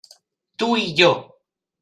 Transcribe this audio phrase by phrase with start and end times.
[0.63, 1.11] Tu i jo.